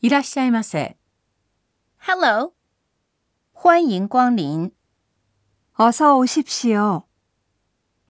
[0.00, 2.52] いらっしゃいませ。Hello.
[3.52, 4.70] 欢迎光临.
[5.76, 7.07] 어서 오십시오.